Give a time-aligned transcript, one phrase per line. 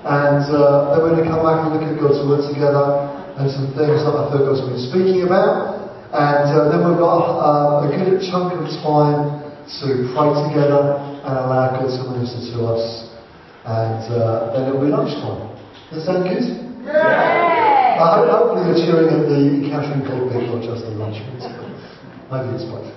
[0.00, 3.52] And uh, then we're going to come back and look at God's Word together and
[3.52, 5.76] some things that I feel God's been speaking about.
[6.08, 11.32] And uh, then we've got uh, a good chunk of time to pray together and
[11.36, 13.12] allow God to minister to us.
[13.68, 15.52] And uh, then it'll be lunchtime.
[15.92, 16.48] Does that sound good?
[16.88, 21.44] I hope, hopefully you're cheering at the encountering God bit, not just the lunch bit.
[22.32, 22.88] Maybe it's both.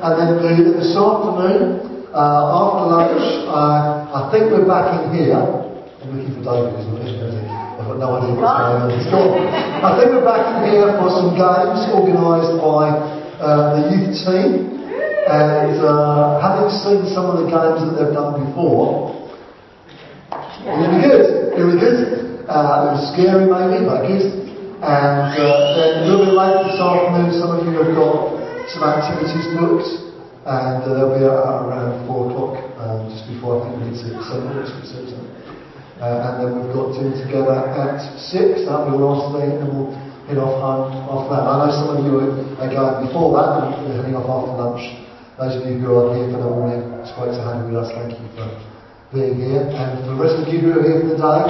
[0.00, 5.65] And then the, this afternoon, uh, after lunch, uh, I think we're back in here.
[6.06, 7.50] Looking for is he?
[7.50, 9.42] I've got no idea what's going on.
[9.82, 12.82] I think we're back in here for some games organised by
[13.42, 14.74] uh, the youth team.
[15.26, 19.16] And uh, having seen some of the games that they've done before,
[20.66, 21.54] It'll be good.
[21.54, 21.98] It'll be good.
[22.50, 24.26] Uh, it was scary maybe, but good.
[24.82, 28.34] And uh, then a little bit later this afternoon, some of you have got
[28.74, 29.86] some activities booked,
[30.42, 33.98] and uh, they'll be at around four o'clock, um, just before I think we need
[34.02, 35.45] to send it to.
[35.96, 38.68] Uh, and then we've got dinner together at six.
[38.68, 39.96] That'll be the last thing, and we'll
[40.28, 41.44] head off home after that.
[41.48, 44.84] I know some of you are, going before that, and we're heading off after lunch.
[45.40, 47.80] Those of you who are here for the morning, it's great to have you with
[47.80, 47.88] us.
[47.96, 48.44] Thank you for
[49.08, 49.64] being here.
[49.72, 51.40] And for the rest of you who are here for the day,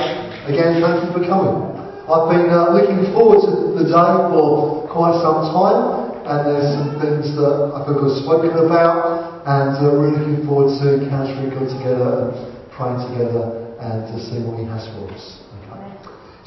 [0.46, 1.74] again, thank you for coming.
[2.06, 3.50] I've been uh, looking forward to
[3.82, 8.54] the day for quite some time, and there's some things that I think I've spoken
[8.62, 12.30] about, and uh, we're looking forward to encountering God together and
[12.70, 15.42] praying together and to see what He has for us.
[15.66, 15.80] Okay.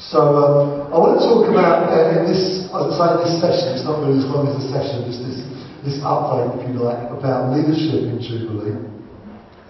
[0.00, 3.66] So um, I want to talk about uh, in this, as I say, this session.
[3.76, 5.38] It's not really as long as the session, just this
[5.84, 8.76] this update, if you like, about leadership in Jubilee.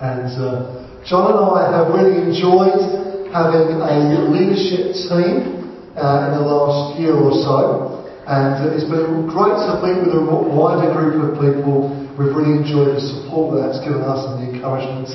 [0.03, 3.95] And uh, John and I have really enjoyed having a
[4.27, 8.03] leadership team uh, in the last year or so.
[8.27, 11.95] And it's been great to meet with a wider group of people.
[12.19, 15.09] We've really enjoyed the support that that's given us and the encouragement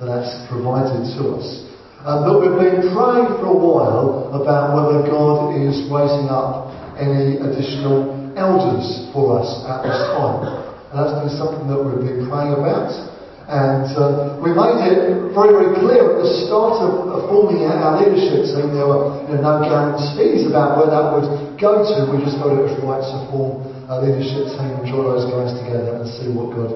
[0.00, 1.67] that that's provided to us.
[2.08, 8.32] But we've been praying for a while about whether God is raising up any additional
[8.32, 10.40] elders for us at this time.
[10.88, 12.96] And that's been something that we've been praying about.
[13.44, 17.76] And uh, we made it very, very clear at the start of, of forming our,
[17.76, 21.96] our leadership team, there were you know, no guarantees about where that would go to.
[22.08, 25.52] We just felt it was right to form a leadership team and draw those guys
[25.60, 26.72] together and see what God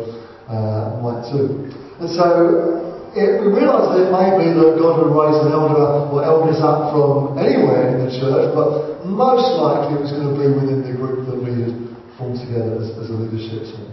[0.53, 1.73] uh, might do.
[2.05, 2.82] And so
[3.13, 6.65] it, we realised that it may be that God would raise an elder or elders
[6.65, 10.81] up from anywhere in the church, but most likely it was going to be within
[10.81, 11.75] the group that we had
[12.17, 13.93] formed together as, as a leadership team.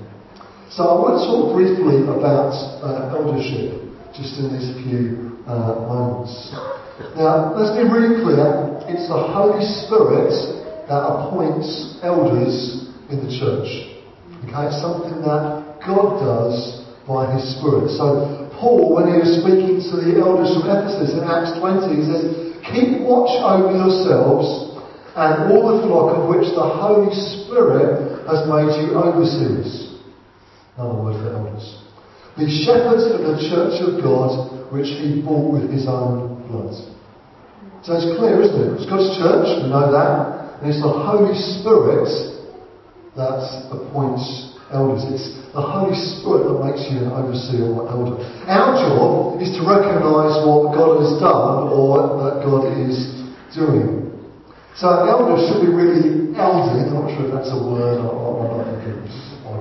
[0.71, 3.83] So I want to talk briefly about uh, eldership
[4.15, 6.55] just in these few uh, moments.
[7.19, 8.79] Now, let's be really clear.
[8.87, 10.31] It's the Holy Spirit
[10.87, 13.67] that appoints elders in the church.
[14.47, 17.91] Okay, it's something that God does by His Spirit.
[17.97, 22.03] So Paul, when he was speaking to the elders from Ephesus in Acts 20, he
[22.03, 22.23] says,
[22.67, 24.75] Keep watch over yourselves
[25.15, 29.99] and all the flock of which the Holy Spirit has made you overseers.
[30.75, 31.65] Another word for elders.
[32.35, 36.75] Be shepherds of the church of God, which he bought with his own blood.
[37.83, 38.69] So it's clear, isn't it?
[38.75, 40.59] It's God's church, we know that.
[40.59, 42.11] And it's the Holy Spirit
[43.15, 43.39] that
[43.71, 45.05] appoints elders.
[45.09, 48.21] It's the Holy Spirit that makes you an overseer or elder.
[48.45, 53.17] Our job is to recognise what God has done or that God is
[53.53, 54.09] doing.
[54.77, 56.87] So elders should be really elding.
[56.87, 58.39] I'm not sure if that's a word or,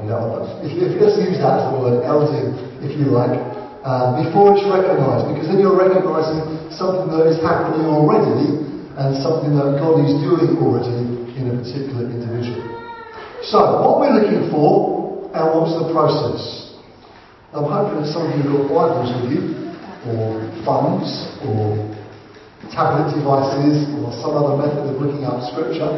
[0.09, 0.65] not.
[0.65, 3.37] If, if let's use that word, elding, if you like,
[3.85, 8.65] uh, before it's recognised, because then you're recognising something that is happening already
[8.97, 12.65] and something that God is doing already in a particular individual.
[13.47, 14.98] So, what we're looking for
[15.38, 16.75] and what's the process?
[17.55, 19.43] I'm hoping that some of you have got Bibles with you,
[20.11, 21.08] or phones,
[21.46, 21.79] or
[22.75, 25.88] tablet devices, or some other method of looking up Scripture.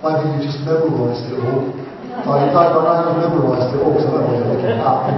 [0.00, 1.76] Maybe you just memorised it all.
[2.16, 4.80] I don't know if you've memorised it all, because I don't know what you're looking
[4.80, 5.12] up.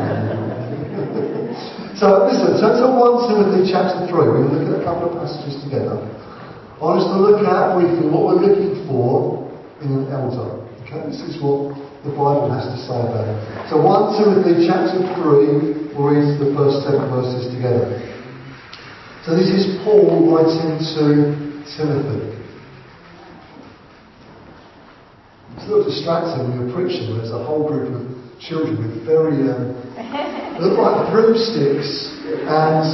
[2.02, 4.12] so, listen, turn to 1 Timothy chapter 3.
[4.12, 6.02] We're going to look at a couple of passages together.
[6.02, 9.46] I want us to look at briefly what we're looking for
[9.82, 10.66] in an elder.
[10.82, 13.38] Okay, this is what the Bible has to say about it.
[13.66, 17.90] So 1 Timothy chapter 3, we'll read the first 10 verses together.
[19.26, 21.04] So this is Paul writing to
[21.74, 22.38] Timothy.
[25.58, 28.06] It's a little distracting when you're preaching there's a whole group of
[28.38, 29.74] children with very, um,
[30.62, 32.14] look like broomsticks
[32.46, 32.86] and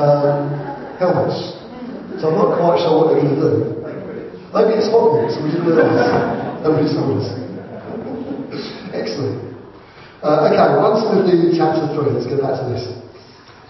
[0.00, 1.52] um, helmets.
[2.16, 3.78] So I'm not quite sure what they're going to do.
[4.50, 6.64] Maybe it's Hogwarts we didn't realise.
[6.64, 7.47] Nobody told us.
[9.18, 9.58] Excellent.
[10.22, 12.86] Uh, okay, 1 Timothy chapter 3, let's get back to this.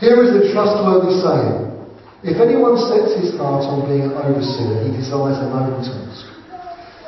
[0.01, 1.73] Here is the trustworthy saying.
[2.21, 6.25] If anyone sets his heart on being an overseer, he desires a noble task.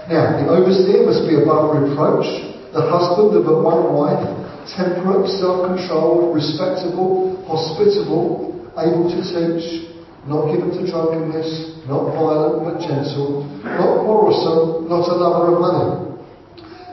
[0.09, 2.29] Now, the overseer must be above reproach,
[2.73, 4.25] the husband of but one wife,
[4.73, 9.93] temperate, self-controlled, respectable, hospitable, able to teach,
[10.25, 16.10] not given to drunkenness, not violent but gentle, not quarrelsome, not a lover of money.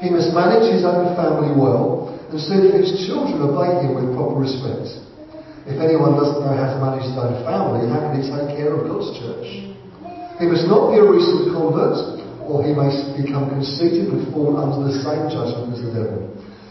[0.01, 4.13] He must manage his own family well and see that his children obey him with
[4.13, 4.93] proper respect.
[5.67, 8.71] If anyone doesn't know how to manage his own family, how can he take care
[8.71, 9.67] of God's church?
[10.39, 12.87] He must not be a recent convert, or he may
[13.19, 16.29] become conceited and fall under the same judgment as the devil.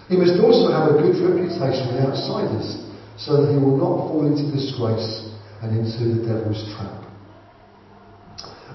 [0.09, 2.87] He must also have a good reputation with outsiders,
[3.19, 7.05] so that he will not fall into disgrace and into the devil's trap.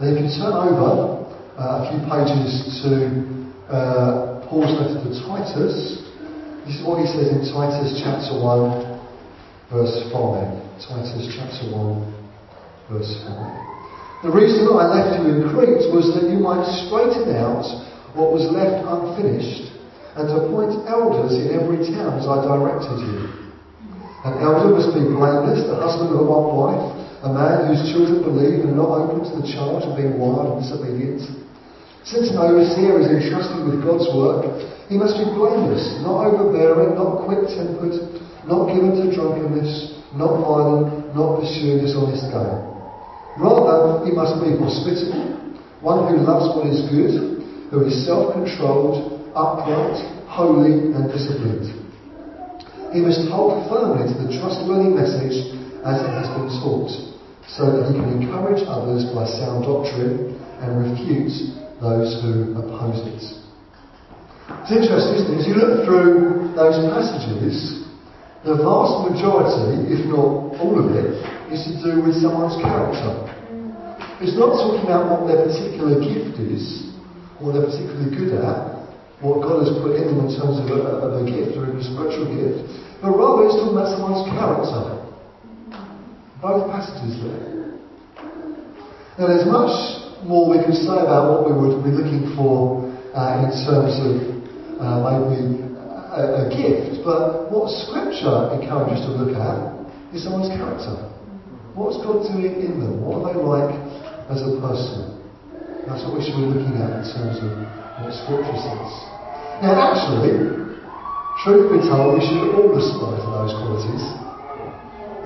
[0.01, 1.23] And if you turn over
[1.57, 2.91] uh, a few pages to
[3.73, 6.03] uh, Paul's letter to Titus,
[6.67, 10.11] this is what he says in Titus chapter 1, verse 5.
[10.91, 14.27] Titus chapter 1, verse 5.
[14.27, 17.63] The reason I left you in Crete was that you might straighten out
[18.11, 19.71] what was left unfinished
[20.19, 23.31] and appoint elders in every town as I directed you.
[24.27, 26.91] An elder must be blameless, the husband of one wife,
[27.23, 30.67] a man whose children believe and not open to the charge of being wild and
[30.67, 31.40] disobedient.
[32.03, 34.49] Since an overseer is entrusted with God's work,
[34.89, 37.93] he must be blameless, not overbearing, not quick-tempered,
[38.49, 42.57] not given to drunkenness, not violent, not pursuing dishonest gain.
[43.37, 45.29] Rather, he must be hospitable,
[45.85, 51.69] one who loves what is good, who is self-controlled, upright, holy, and disciplined.
[52.91, 55.53] He must hold firmly to the trustworthy message
[55.85, 56.91] as it has been taught,
[57.45, 63.41] so that he can encourage others by sound doctrine and refute those who oppose it.
[64.61, 65.39] It's interesting, isn't it?
[65.41, 67.81] As you look through those passages,
[68.45, 71.17] the vast majority, if not all of it,
[71.49, 73.25] is to do with someone's character.
[74.21, 76.93] It's not talking about what their particular gift is,
[77.41, 78.85] what they're particularly good at,
[79.25, 81.81] what God has put in them in terms of a, of a gift or a
[81.81, 82.61] spiritual gift,
[83.01, 85.01] but rather it's talking about someone's character.
[86.41, 87.77] Both passages there.
[89.17, 93.43] Now there's much more we can say about what we would be looking for uh,
[93.43, 94.13] in terms of
[94.79, 95.61] uh, maybe
[96.11, 99.71] a, a, gift, but what Scripture encourages us to look at
[100.13, 100.95] is someone's character.
[101.73, 102.99] What's God doing in them?
[102.99, 103.73] What are they like
[104.27, 105.21] as a person?
[105.87, 107.51] That's what we should be looking at in terms of
[108.03, 108.91] what Scripture says.
[109.63, 110.51] Now, actually,
[111.45, 114.03] truth be told, we should all aspire to those qualities.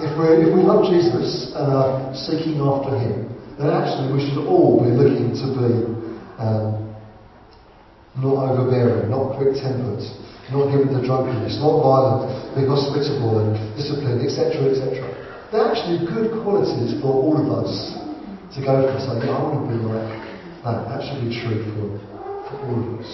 [0.06, 4.44] If we if we love Jesus and are seeking after Him, then actually we should
[4.44, 5.72] all be looking to be
[6.40, 6.86] um,
[8.20, 10.04] not overbearing, not quick-tempered,
[10.52, 15.04] not given to drunkenness, not violent, be hospitable and disciplined, etc., etc.
[15.52, 17.96] They're actually good qualities for all of us
[18.56, 19.00] to go for.
[19.24, 20.04] Yeah, I want to be like
[20.64, 20.78] that.
[20.92, 21.96] That should be true for,
[22.52, 23.12] for all of us.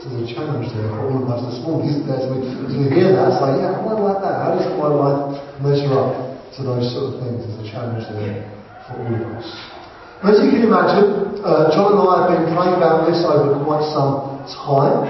[0.00, 2.22] So there's a challenge there for all of us this morning, isn't there?
[2.22, 4.36] As we, as we hear that, say, yeah, am I like that?
[4.40, 6.16] How does my life measure up
[6.56, 7.44] to those sort of things?
[7.44, 8.57] There's a challenge there
[8.88, 9.46] us.
[10.24, 13.84] As you can imagine, uh, John and I have been praying about this over quite
[13.94, 15.06] some time.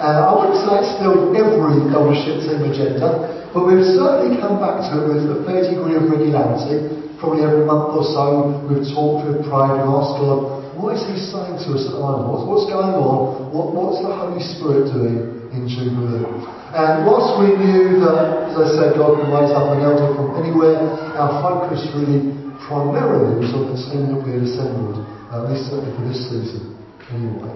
[0.00, 4.82] Uh, I wouldn't say it's filled every eldership team agenda, but we've certainly come back
[4.90, 6.90] to it with a fair degree of regularity.
[7.22, 11.58] Probably every month or so, we've talked, we've prayed, asked God what is he saying
[11.66, 12.30] to us at the moment?
[12.30, 13.50] What's, what's going on?
[13.50, 16.22] What, what's the Holy Spirit doing in Jubilee?
[16.70, 20.38] And whilst we knew that, as I said, God can raise up an elder from
[20.38, 20.78] anywhere,
[21.18, 22.30] our focus really
[22.68, 23.48] primarily
[23.88, 25.00] team that we had assembled,
[25.32, 26.76] at least certainly for this season,
[27.10, 27.50] anyway.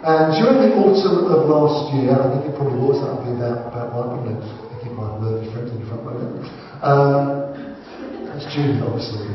[0.00, 3.36] And during the autumn of last year, I think it probably was, that would be
[3.36, 4.42] about, about right, wouldn't it?
[4.48, 6.40] I think my lovely friend in the front row there.
[6.80, 7.20] Um,
[8.24, 9.28] that's June, obviously.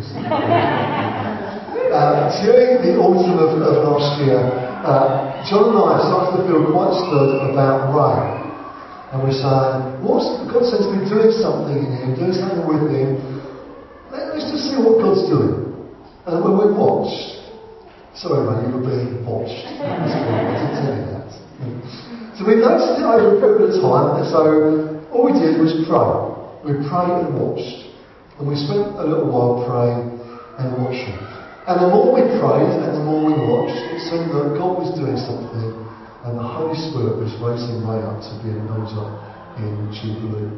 [1.86, 6.66] Uh, during the autumn of, of last year, uh, John and I started to feel
[6.74, 8.46] quite stirred about Ray.
[9.14, 13.35] And we're saying, what's, God to be doing something in him, doing something with him.
[14.66, 15.78] See what God's doing.
[16.26, 17.38] And when we watched,
[18.18, 19.62] sorry Ray, you were being watched.
[19.62, 21.30] I didn't tell you that.
[22.34, 24.42] So we noticed it over a period of time, and so
[25.14, 26.10] all we did was pray.
[26.66, 27.94] We prayed and watched.
[28.42, 30.18] And we spent a little while praying
[30.58, 31.14] and watching.
[31.70, 34.90] And the more we prayed and the more we watched, it seemed that God was
[34.98, 35.86] doing something
[36.26, 39.14] and the Holy Spirit was raising Ray up to be an elder
[39.62, 40.50] in Jubilee.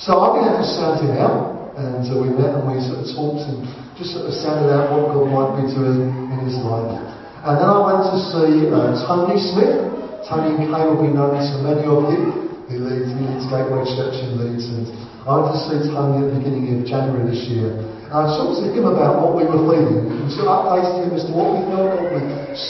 [0.00, 3.08] So I'm began to sound him out and so we met and we sort of
[3.12, 3.64] talked and
[3.96, 7.00] just sort of sounded out what God might be doing in his life.
[7.42, 9.92] And then I went to see uh, Tony Smith.
[10.28, 12.46] Tony and will be known to many of you.
[12.70, 14.86] He leads, he leads Gateway Church in Leeds and
[15.26, 17.74] I went to see Tony at the beginning of January this year
[18.12, 20.04] and I talked to him about what we were feeling.
[20.04, 22.24] We sort of updated him as to what we felt God was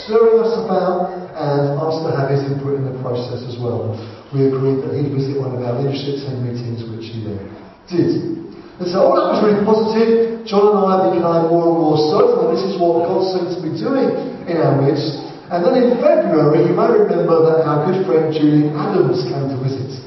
[0.07, 3.99] stirring us about and asked to have his input in the process as well.
[4.31, 7.51] We agreed that he'd visit one of our leadership team meetings, which he then
[7.91, 8.42] did.
[8.83, 10.43] And so all that was really positive.
[10.43, 13.79] John and I became more and more that this is what God seemed to be
[13.79, 14.11] doing
[14.51, 15.23] in our midst.
[15.55, 19.59] And then in February, you may remember that our good friend Julian Adams came to
[19.63, 20.03] visit.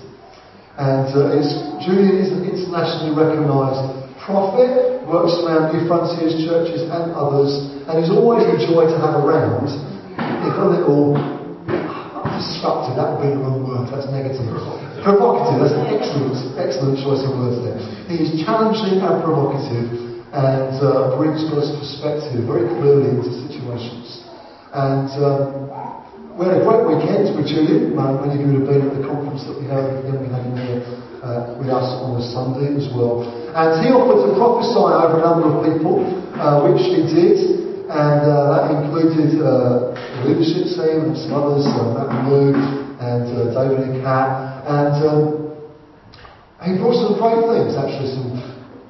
[0.76, 1.40] And uh,
[1.88, 3.80] Julian is an internationally recognised
[4.20, 7.56] prophet, works around Newfrontiers churches and others,
[7.88, 9.72] and is always a joy to have around.
[10.20, 11.16] If a little
[12.28, 14.52] disruptive, that would be the wrong word, that's negative.
[15.06, 17.78] Provocative, that's an excellent, excellent choice of words there.
[18.10, 24.26] He is challenging and provocative and uh, brings God's perspective very clearly into situations.
[24.74, 25.70] And um,
[26.36, 27.94] we had a great weekend with Julian.
[27.94, 30.26] Many of you would have been at the conference that we with him.
[30.26, 30.82] We had him here
[31.22, 33.30] uh, with us on a Sunday as well.
[33.56, 36.02] And he offered to prophesy over a number of people,
[36.36, 37.38] uh, which he did.
[37.88, 42.58] And uh, that included uh, the leadership team and some others, uh, Matt and
[42.98, 44.45] and uh, David and Kat.
[44.66, 45.22] And um,
[46.66, 48.34] he brought some great things, actually, some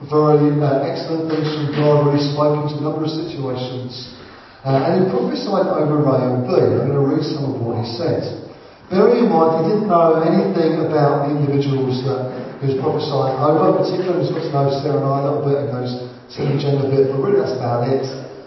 [0.08, 4.16] very excellent things from God, really spoke into a number of situations.
[4.64, 6.52] and he prophesied over Ray and B.
[6.56, 8.46] I'm going to read some of what he said.
[8.88, 13.82] Bearing in mind he didn't know anything about the individuals that he was prophesying over,
[13.82, 15.92] particularly he's got to know Sarah and I a little bit and knows
[16.38, 18.06] and Jen a bit, but really that's about it.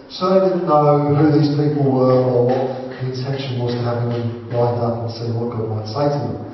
[0.09, 4.09] So he didn't know who these people were or what the intention was to having
[4.09, 6.48] them lined up and seeing what God might say to them.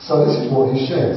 [0.00, 1.16] So this is what he shared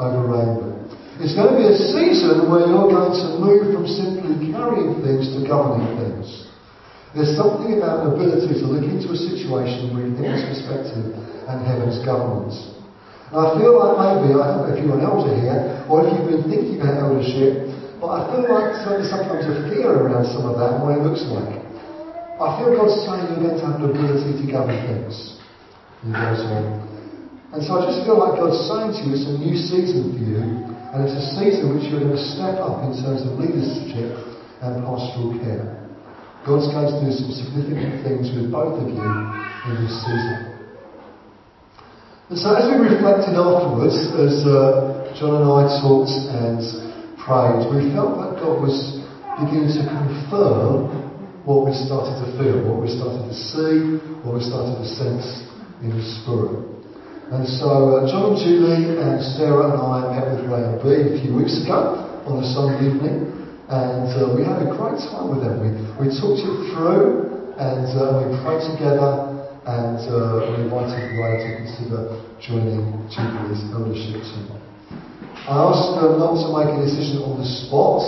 [0.00, 0.72] over Rainbow.
[1.20, 5.28] It's going to be a season where you're going to move from simply carrying things
[5.36, 6.48] to governing things.
[7.12, 11.12] There's something about ability to look into a situation with heaven's perspective
[11.44, 12.56] and heaven's government.
[13.28, 16.16] And I feel like maybe, I don't know if you're an elder here, or if
[16.16, 17.68] you've been thinking about eldership,
[18.00, 21.04] but I feel like there's sometimes a fear around some of that and what it
[21.04, 21.60] looks like.
[22.40, 25.38] I feel God's saying you're going to have an ability to govern things.
[27.52, 30.24] And so I just feel like God's saying to you it's a new season for
[30.24, 34.16] you, and it's a season which you're going to step up in terms of leadership
[34.64, 35.68] and pastoral care.
[36.48, 40.48] God's going to do some significant things with both of you in this season.
[42.32, 46.56] And so as we reflected afterwards, as uh, John and I talked and
[47.20, 48.96] prayed, we felt that God was
[49.44, 50.88] beginning to confirm
[51.44, 55.44] what we started to feel, what we started to see, what we started to sense
[55.84, 56.71] in the Spirit.
[57.30, 61.14] And so uh, John Julie and Sarah and I met with Ray and B a
[61.22, 63.30] few weeks ago on a Sunday evening.
[63.70, 65.62] And uh, we had a great time with them.
[65.62, 65.70] We,
[66.02, 69.32] we talked it through and uh, we prayed together
[69.64, 72.00] and uh, we invited Ray to consider
[72.42, 74.50] joining Jubilee's eldership team.
[75.46, 78.02] I asked them not to make a decision on the spot,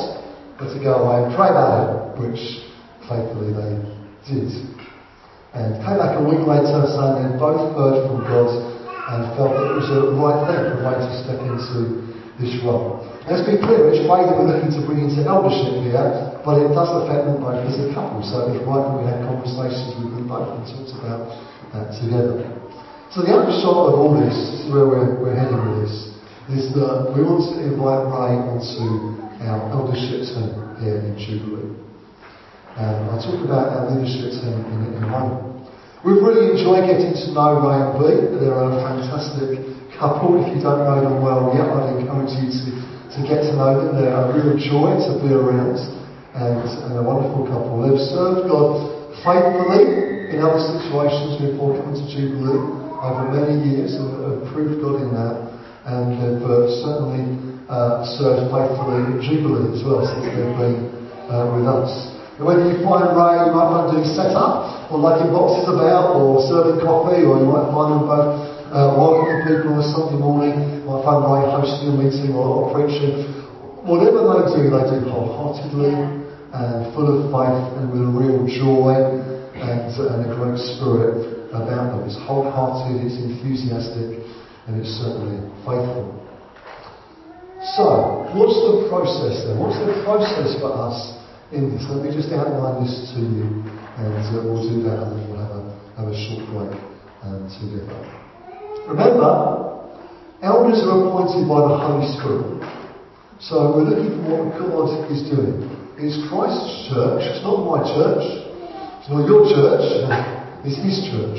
[0.59, 2.43] but to go away and pray about it, which
[3.07, 3.73] faithfully they
[4.27, 4.51] did.
[5.55, 8.51] And came back a week later saying they'd both heard from God
[9.11, 12.09] and felt that it was the right thing for Ray to step into
[12.41, 13.05] this role.
[13.29, 16.73] Let's be clear, it's Ray that we're looking to bring into eldership here, but it
[16.73, 19.97] does affect them both as a couple, so it was right that we had conversations
[20.01, 21.33] with them both and talked about
[21.73, 22.49] that together.
[23.13, 25.95] So the upshot of all this, this is where we're, we're heading with this,
[26.51, 31.77] is that we want to invite Ray onto our eldership team here in Jubilee.
[32.77, 35.54] And I'll talk about our leadership team in, in a moment.
[36.05, 38.05] We've really enjoyed getting to know Ray and B.
[38.37, 39.57] They're a fantastic
[39.97, 40.37] couple.
[40.45, 43.73] If you don't know them well yet, I'd encourage you to to get to know
[43.79, 43.97] them.
[43.97, 45.79] They're a real joy to be around
[46.35, 47.89] and, and a wonderful couple.
[47.89, 48.85] They've served God
[49.23, 52.59] faithfully in other situations before coming to Jubilee
[53.01, 55.37] over many years and have proved God in that.
[55.89, 57.25] And they've uh, certainly
[57.71, 60.91] uh, served faithfully at Jubilee as well since they've been
[61.31, 62.14] uh, with us.
[62.35, 66.43] And whether you find Ray, you might find doing setup or lugging boxes about or
[66.51, 70.83] serving coffee or you might find them both uh, welcoming people on a Sunday morning,
[70.83, 73.31] might find Ray hosting a meeting or, or preaching.
[73.87, 78.99] Whatever they do, they do wholeheartedly and full of faith and with a real joy
[79.55, 82.03] and, and a great spirit about them.
[82.03, 84.27] It's wholehearted, it's enthusiastic,
[84.67, 86.19] and it's certainly faithful.
[87.79, 89.63] So, what's the process then?
[89.63, 91.15] What's the process for us
[91.55, 93.47] Let me just outline this to you,
[93.95, 95.63] and uh, we'll do that, and then we'll have a,
[95.95, 96.75] have a short break
[97.23, 97.95] um, together.
[98.91, 99.95] Remember,
[100.43, 102.59] elders are appointed by the Holy Spirit.
[103.39, 105.71] So we're looking for what God is doing.
[105.95, 108.51] It's Christ's church, it's not my church,
[108.99, 109.87] it's not your church,
[110.67, 111.39] it's His church.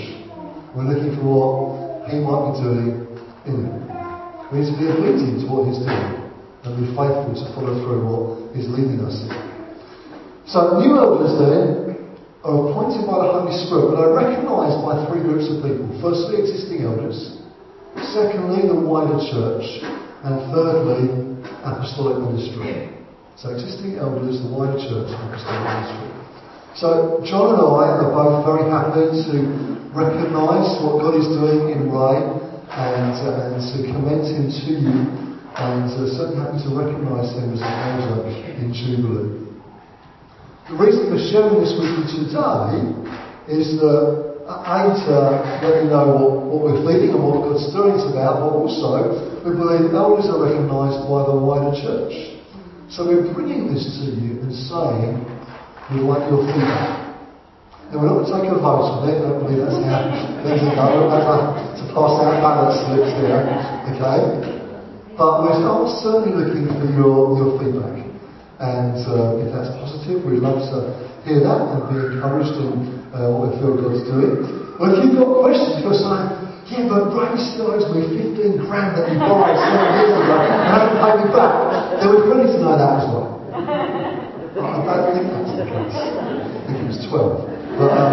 [0.80, 2.88] We're looking for what He might be doing
[3.52, 3.84] in it.
[4.48, 6.32] We need to be obedient to what He's doing
[6.64, 9.45] and be faithful to follow through what He's leading us in.
[10.48, 11.98] So new elders then
[12.46, 15.90] are appointed by the Holy Spirit, but are recognised by three groups of people.
[15.98, 17.42] Firstly, existing elders.
[18.14, 19.66] Secondly, the wider church.
[20.22, 22.94] And thirdly, apostolic ministry.
[23.38, 26.16] So existing elders, the wider church, and apostolic ministry.
[26.78, 29.38] So John and I are both very happy to
[29.96, 34.98] recognise what God is doing in Ray and, uh, and to commend him to you
[35.56, 38.28] and uh, certainly happy to recognise him as an elder
[38.60, 39.45] in Jubilee.
[40.66, 42.74] The reason for sharing this with you today
[43.54, 45.14] is that uh, A, to
[45.62, 49.14] let you know what, what we're feeling and what God's doing is about, but also
[49.46, 52.42] we believe elders are recognised by the wider church.
[52.90, 55.22] So we're bringing this to you and saying,
[55.94, 57.14] we'd like your feedback.
[57.94, 60.02] And we're not going to take a vote on it, I don't believe that's how
[60.42, 61.14] things are going.
[61.14, 61.30] We're
[61.78, 63.46] to pass out ballot slips here,
[63.94, 64.18] okay?
[65.14, 65.62] But we're
[66.02, 68.15] certainly looking for your, your feedback.
[68.56, 70.96] And uh, if that's positive, we'd love to
[71.28, 74.48] hear that and be encouraged in uh, what we feel God's doing.
[74.80, 78.96] But if you've got questions, you're saying, yeah, but Ray still owes me 15 grand
[78.98, 81.54] that he borrowed seven years ago and hasn't paid me back.
[82.00, 83.28] Then we're ready to know that as well.
[83.54, 85.94] I don't think that's the case.
[85.94, 87.78] I think it was 12.
[87.78, 88.08] But, um,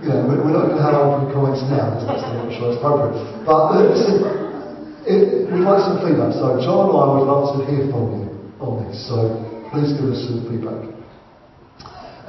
[0.00, 1.98] you know, we're, not going to have open comments now.
[1.98, 3.20] That's not sure it's appropriate.
[3.44, 4.39] But listen,
[5.06, 6.32] it, we'd like some feedback.
[6.34, 8.24] So John and I would love to hear from you
[8.60, 9.00] on this.
[9.08, 10.90] So please give us some feedback.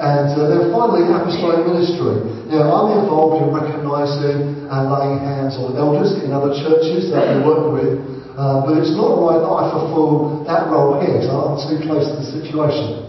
[0.02, 2.26] And uh, then finally, apostolic ministry.
[2.50, 7.46] Now, I'm involved in recognising and laying hands on elders in other churches that we
[7.46, 8.02] work with,
[8.34, 12.10] uh, but it's not right that I fulfil that role here, so I'm too close
[12.10, 13.06] to the situation.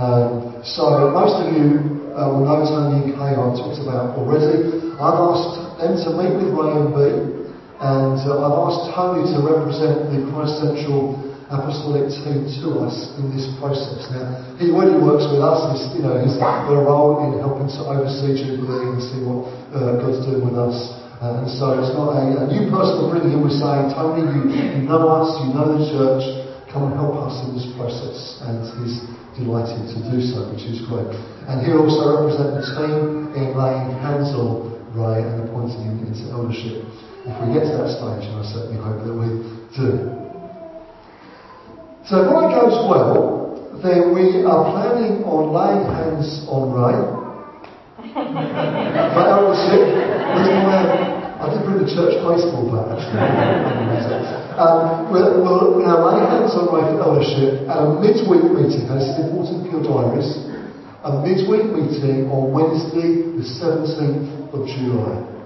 [0.00, 4.64] Um, so most of you uh, will know Tony Kay I've talked about already.
[4.96, 7.39] I've asked them to meet with Ray and B,
[7.80, 11.16] and uh, I've asked Tony to represent the Christ Central
[11.48, 14.06] apostolic team to us in this process.
[14.12, 15.64] Now, he already works with us.
[15.72, 19.48] He's, you know, he's got a role in helping to oversee Jubilee and see what
[19.74, 20.76] uh, God's doing with us.
[21.24, 23.40] Uh, and so it's not a, a, new person we're bringing in.
[23.40, 26.24] We're saying, Tony, you, you know us, you know the church,
[26.68, 28.44] come and help us in this process.
[28.44, 29.04] And he's
[29.40, 31.12] delighted to do so, which is great.
[31.48, 36.28] And he'll also represent the team in laying hands on Ray and appointing him into
[36.28, 36.84] eldership.
[37.20, 39.28] If we get to that stage, and I certainly hope that we
[39.76, 40.20] do.
[42.08, 43.20] So if all goes well,
[43.84, 46.96] then we are planning on laying hands on Ray
[49.12, 49.84] for eldership.
[51.40, 53.20] I did bring the church baseball bat actually.
[54.56, 58.88] um, we'll, we'll, we'll lay hands on Ray for eldership at a midweek meeting.
[58.88, 60.28] Now, this is important for your diaries.
[61.04, 65.39] A midweek meeting on Wednesday, the 17th of July.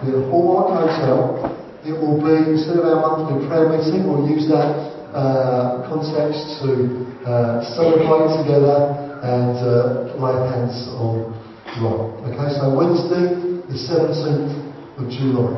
[0.00, 1.44] The Hallmark Hotel.
[1.84, 7.04] It will be, instead of our monthly prayer meeting, we'll use that uh, context to
[7.28, 11.36] uh, celebrate together and uh, lay hands on
[11.84, 12.00] Ray.
[12.32, 13.36] Okay, so Wednesday,
[13.68, 14.56] the 17th
[14.96, 15.52] of July.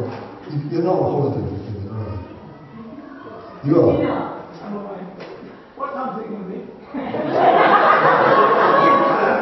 [0.70, 1.46] You're not on holiday,
[1.90, 2.18] are
[3.62, 3.70] you?
[3.70, 4.42] You are?
[5.78, 6.58] What time is it going to be?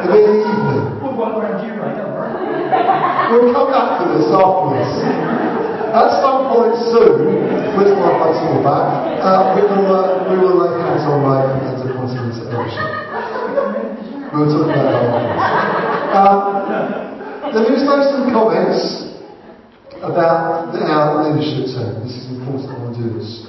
[0.01, 1.01] It'll be in the evening.
[1.01, 1.90] We'll go around you, right?
[2.71, 4.91] We'll come back to this afterwards.
[5.91, 7.35] At some point soon,
[7.75, 11.19] with my baseball bat, uh, we, will, uh, we will lay hands on
[11.83, 12.87] appoint him to eldership.
[14.31, 15.35] We'll talk about that afterwards.
[16.15, 17.67] Um, let
[18.07, 19.11] some comments
[19.99, 22.07] about our leadership team.
[22.07, 23.43] This is important, I want to do this.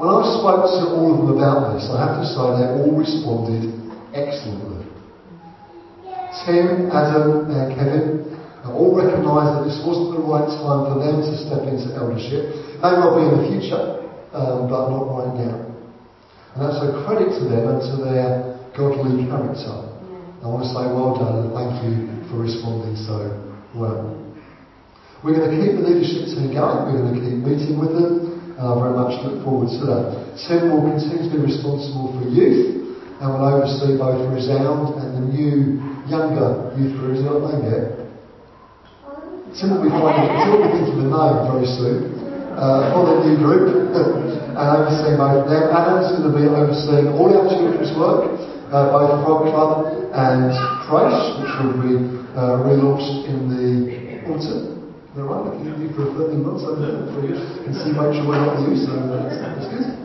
[0.00, 2.96] When I spoke to all of them about this, I have to say they all
[2.96, 3.76] responded
[4.16, 4.81] excellently.
[6.40, 8.32] Tim, Adam, and Kevin
[8.64, 12.56] all recognised that this wasn't the right time for them to step into eldership.
[12.80, 14.00] May well be in the future,
[14.32, 15.72] um, but not right now.
[16.54, 19.92] And that's a credit to them and to their godly character.
[20.42, 21.94] I want to say well done and thank you
[22.26, 23.30] for responding so
[23.76, 24.18] well.
[25.22, 26.90] We're going to keep the leadership team going.
[26.90, 28.56] We're going to keep meeting with them.
[28.58, 30.34] And I very much look forward to that.
[30.48, 32.82] Tim will continue to be responsible for youth
[33.22, 37.16] and will oversee both Resound and the new, younger youth group.
[37.16, 37.84] Is that name yet?
[39.52, 42.22] Tim will be finding, Tim will be thinking the name very soon.
[42.56, 43.64] uh, for the new group
[43.96, 45.72] and overseeing both of them.
[45.72, 48.28] Adam's going to be overseeing all our children's work,
[48.72, 49.72] uh, both Frog Club
[50.12, 50.52] and
[50.84, 51.94] Crash, which will be
[52.36, 53.72] uh, relaunched in the
[54.28, 54.92] autumn.
[55.12, 55.44] Is that right?
[55.44, 57.04] Looking at you for 13 months over there.
[57.24, 60.01] You can see Rachel well not you, so that's, that's good.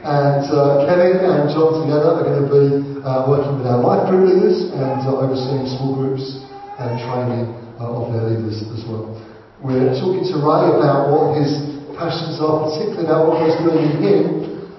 [0.00, 2.66] And uh, Kevin and John together are going to be
[3.04, 6.40] uh, working with our life group leaders and uh, overseeing small groups
[6.80, 9.12] and training uh, of their leaders as well.
[9.60, 11.52] We're talking to Ray about what his
[12.00, 14.24] passions are, particularly about what God's doing in him.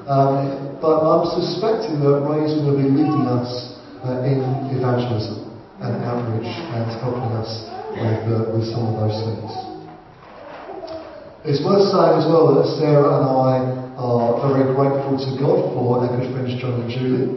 [0.09, 4.41] Um, but I'm suspecting that Ray is going to be leading us uh, in
[4.73, 5.53] evangelism
[5.85, 7.49] and outreach and helping us
[7.93, 9.53] with, uh, with some of those things.
[11.45, 16.01] It's worth saying as well that Sarah and I are very grateful to God for
[16.01, 17.29] our good friends John and Julie.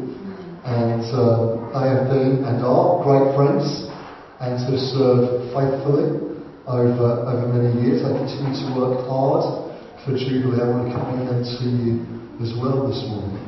[0.64, 3.68] And um, they have been and are great friends
[4.40, 8.00] and have served faithfully over, over many years.
[8.00, 9.44] They continue to work hard
[10.08, 10.64] for Jubilee.
[10.64, 11.92] I want to commend them to you
[12.40, 13.44] as well this morning.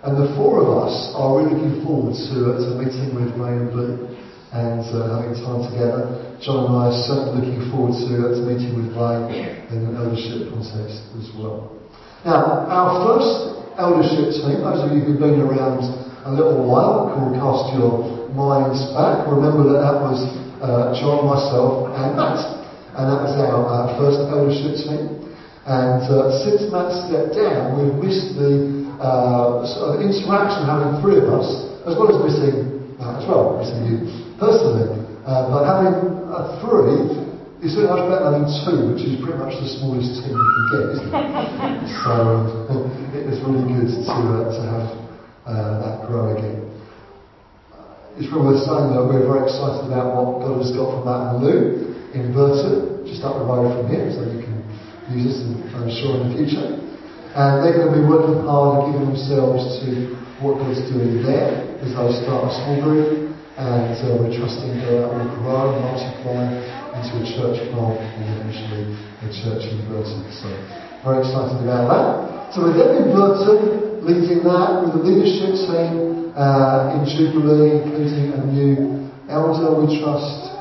[0.00, 3.60] And the four of us are really looking forward to, uh, to meeting with Ray
[3.60, 4.08] and Blue
[4.56, 6.16] and uh, having time together.
[6.40, 10.00] John and I are certainly looking forward to, uh, to meeting with Ray in an
[10.00, 11.76] eldership context as well.
[12.26, 15.78] Now, our first eldership team, those of you who've been around
[16.26, 18.02] a little while, can cast your
[18.34, 19.30] minds back.
[19.30, 20.26] Remember that that was
[20.58, 22.42] uh, John, myself, and Matt.
[22.98, 25.22] And that was our uh, first eldership team.
[25.70, 31.22] And uh, since Matt stepped down, we've missed the uh, sort of interaction having three
[31.22, 31.46] of us,
[31.86, 34.02] as well as missing Matt as well, missing you
[34.42, 34.90] personally.
[35.22, 35.94] Uh, but having
[36.26, 37.25] uh, three
[37.66, 40.66] is so much better than two, which is pretty much the smallest team you can
[40.70, 41.90] get, isn't it?
[42.06, 42.14] so
[43.18, 44.88] it is really good to, uh, to have
[45.42, 46.62] uh, that grow again.
[48.14, 51.22] It's probably worth saying that we're very excited about what God has got for Matt
[51.34, 51.58] and Lou
[52.14, 54.56] in Burton, just up the road from here, so you can
[55.12, 56.80] use us, I'm sure, in the future.
[57.36, 61.76] And they're going to be working hard and giving themselves to what God's doing there
[61.82, 63.36] as they start a small group.
[63.60, 68.24] And uh, we're trusting God that will grow and multiply into a church plant and
[68.24, 70.24] eventually a church in Burton.
[70.32, 70.48] So,
[71.04, 72.10] very excited about that.
[72.56, 78.32] So, with them in Burton, leading that with the leadership team uh, in Jubilee, including
[78.32, 80.56] a new elder, we trust.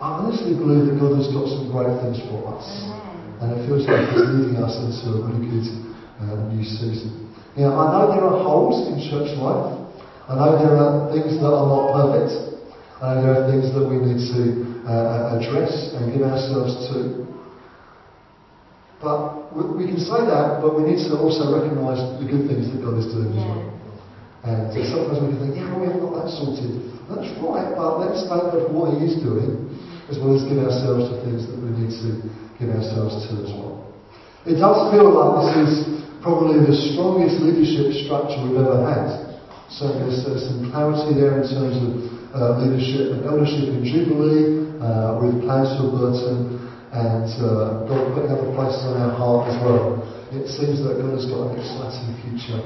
[0.00, 2.64] I honestly believe that God has got some great things for us.
[3.40, 5.68] And it feels like He's leading us into a really good
[6.20, 7.28] uh, new season.
[7.56, 9.76] Now, I know there are holes in church life.
[10.28, 12.32] I know there are things that are not perfect.
[13.00, 17.26] I know there are things that we need to address and give ourselves to.
[19.00, 22.84] But we can say that, but we need to also recognise the good things that
[22.84, 23.70] God is doing as well.
[24.44, 26.72] And uh, sometimes we can think, yeah, well, we haven't got that sorted.
[27.08, 29.68] That's right, but let's thank God for what He is doing,
[30.08, 32.08] as well as give ourselves to things that we need to
[32.56, 33.88] give ourselves to as well.
[34.48, 35.72] It does feel like this is
[36.24, 39.40] probably the strongest leadership structure we've ever had.
[39.72, 41.88] So there's, there's some clarity there in terms of
[42.32, 44.69] uh, leadership and eldership in Jubilee, uh,
[45.20, 46.56] with plans for Burton,
[46.90, 50.02] and uh, God putting other places on our heart as well.
[50.32, 52.64] It seems that God has got an exciting future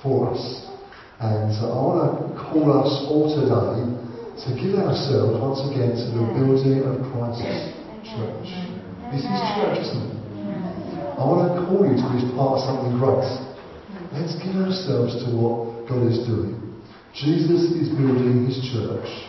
[0.00, 0.70] for us.
[1.20, 6.06] And uh, I want to call us all today to give ourselves once again to
[6.14, 7.74] the building of Christ's
[8.06, 8.48] church.
[9.10, 10.18] This is church, isn't it?
[11.18, 13.26] I want to call you to be part of something great.
[14.14, 16.56] Let's give ourselves to what God is doing.
[17.12, 19.27] Jesus is building his church.